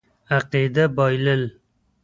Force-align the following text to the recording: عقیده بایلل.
عقیده 0.37 0.85
بایلل. 0.95 1.43